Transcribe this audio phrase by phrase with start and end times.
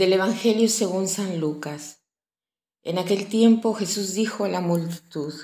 [0.00, 2.02] Del Evangelio según San Lucas.
[2.82, 5.34] En aquel tiempo Jesús dijo a la multitud,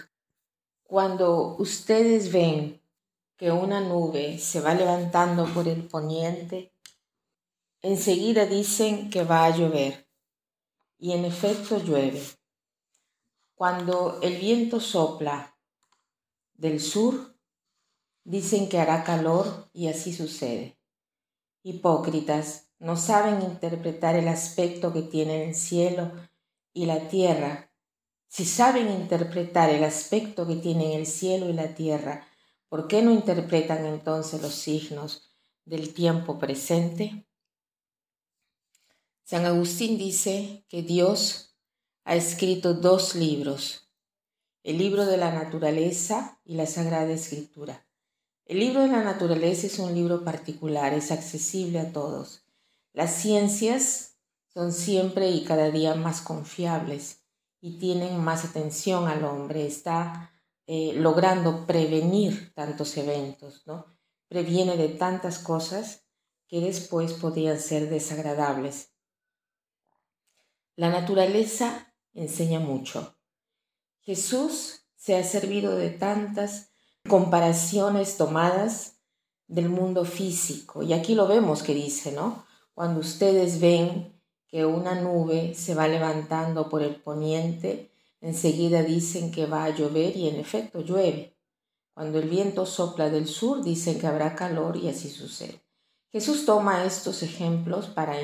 [0.82, 2.80] Cuando ustedes ven
[3.37, 6.73] que una nube se va levantando por el poniente,
[7.82, 10.09] enseguida dicen que va a llover,
[10.97, 12.23] y en efecto llueve.
[13.56, 15.55] Cuando el viento sopla
[16.55, 17.36] del sur,
[18.25, 20.78] dicen que hará calor y así sucede.
[21.62, 26.12] Hipócritas, no saben interpretar el aspecto que tiene el cielo
[26.73, 27.71] y la tierra.
[28.29, 32.27] Si saben interpretar el aspecto que tienen el cielo y la tierra,
[32.69, 35.31] ¿por qué no interpretan entonces los signos
[35.65, 37.27] del tiempo presente?
[39.25, 41.56] San Agustín dice que Dios
[42.05, 43.91] ha escrito dos libros,
[44.62, 47.84] el libro de la naturaleza y la Sagrada Escritura.
[48.45, 52.45] El libro de la naturaleza es un libro particular, es accesible a todos.
[52.97, 54.16] Las ciencias
[54.55, 57.27] son siempre y cada día más confiables
[57.61, 60.33] y tienen más atención al hombre, está
[60.66, 63.84] eh, logrando prevenir tantos eventos, ¿no?
[64.28, 66.06] Previene de tantas cosas
[66.48, 68.94] que después podrían ser desagradables.
[70.75, 73.14] La naturaleza enseña mucho.
[74.00, 76.70] Jesús se ha servido de tantas
[77.06, 79.03] comparaciones tomadas
[79.48, 82.45] del mundo físico, y aquí lo vemos que dice, ¿no?
[82.77, 84.12] Cuando ustedes ven
[84.48, 90.14] que una nube se va levantando por el poniente, enseguida dicen que va a llover
[90.14, 91.34] y en efecto llueve.
[91.94, 95.62] Cuando el viento sopla del sur, dicen que habrá calor y así sucede.
[96.12, 98.14] Jesús toma estos ejemplos para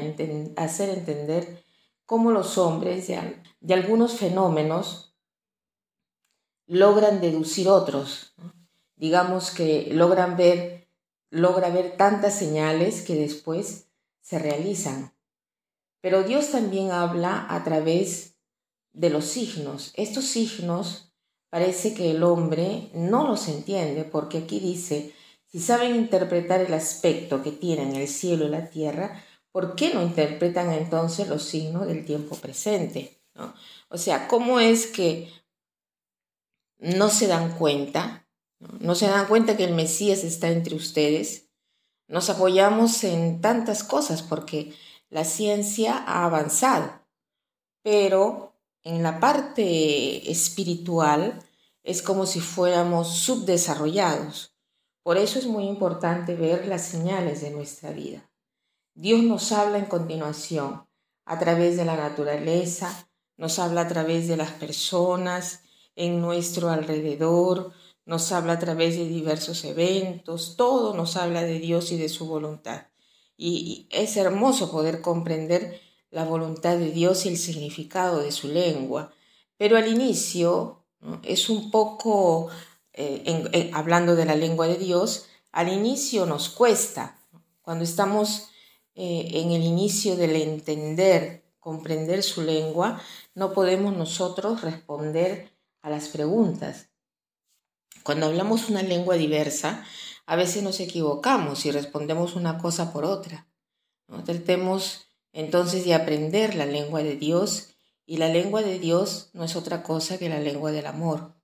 [0.56, 1.64] hacer entender
[2.05, 5.17] cómo los hombres de, algunos fenómenos
[6.67, 8.35] logran deducir otros.
[8.96, 10.91] Digamos que logran ver,
[11.30, 13.89] logra ver tantas señales que después
[14.23, 15.13] se realizan.
[16.01, 18.37] Pero Dios también habla a través
[18.93, 19.93] de los signos.
[19.97, 21.13] Estos signos
[21.51, 25.15] parece que el hombre no los entiende porque aquí dice,
[25.47, 30.03] si saben interpretar el aspecto que tienen el cielo y la tierra, ¿por qué no
[30.03, 33.23] interpretan entonces los signos del tiempo presente?
[33.89, 35.31] O sea, ¿cómo es que
[36.79, 38.27] no se dan cuenta?
[38.81, 41.51] ¿No se dan cuenta que el Mesías está entre ustedes?
[42.08, 44.74] Nos apoyamos en tantas cosas porque
[45.08, 47.02] la ciencia ha avanzado,
[47.83, 51.42] pero en la parte espiritual
[51.83, 54.57] es como si fuéramos subdesarrollados.
[55.02, 58.30] Por eso es muy importante ver las señales de nuestra vida.
[58.95, 60.86] Dios nos habla en continuación
[61.24, 65.62] a través de la naturaleza, nos habla a través de las personas
[65.96, 67.73] en nuestro alrededor,
[68.05, 72.27] nos habla a través de diversos eventos, todo nos habla de Dios y de su
[72.27, 72.86] voluntad.
[73.36, 75.80] Y, es hermoso poder comprender
[76.11, 79.12] la voluntad de Dios y el significado de su lengua.
[79.57, 80.85] Pero al inicio
[81.23, 82.48] es un poco,
[82.92, 87.18] eh, hablando de la lengua de Dios, al inicio nos cuesta.
[87.62, 88.48] Cuando estamos
[88.95, 93.01] eh, en el inicio del entender, comprender su lengua,
[93.35, 96.92] no podemos nosotros responder a las preguntas.
[98.03, 99.85] Cuando hablamos una lengua diversa,
[100.27, 103.48] a veces nos equivocamos y respondemos una cosa por otra.
[104.08, 104.25] ¿no?
[104.25, 107.75] Tratemos entonces de aprender la lengua de Dios
[108.07, 111.35] y la lengua de Dios no es otra cosa que la lengua del amor.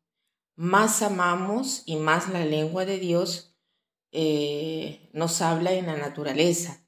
[0.57, 3.55] Más amamos y más la lengua de Dios
[4.11, 6.85] eh, nos habla en la naturaleza.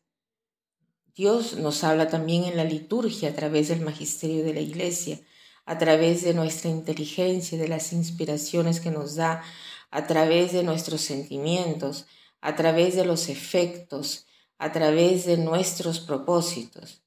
[1.15, 5.21] Dios nos habla también en la liturgia a través del magisterio de la iglesia
[5.71, 9.45] a través de nuestra inteligencia, de las inspiraciones que nos da,
[9.93, 12.07] a través de nuestros sentimientos,
[12.41, 14.27] a través de los efectos,
[14.59, 17.05] a través de nuestros propósitos.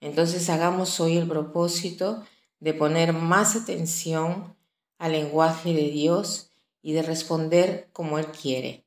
[0.00, 2.24] Entonces hagamos hoy el propósito
[2.58, 4.56] de poner más atención
[4.96, 8.86] al lenguaje de Dios y de responder como Él quiere.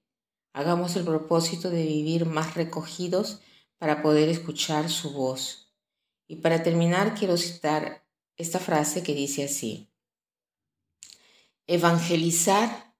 [0.53, 3.41] Hagamos el propósito de vivir más recogidos
[3.77, 5.71] para poder escuchar su voz.
[6.27, 8.08] Y para terminar quiero citar
[8.39, 9.91] esta frase que dice así,
[11.67, 12.95] evangelizar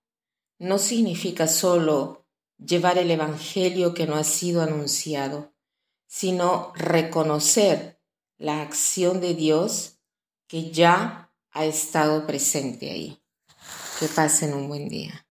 [0.59, 2.27] no significa solo
[2.57, 5.53] llevar el Evangelio que no ha sido anunciado,
[6.07, 8.01] sino reconocer
[8.38, 10.00] la acción de Dios
[10.47, 13.24] que ya ha estado presente ahí.
[14.00, 15.29] Que pasen un buen día.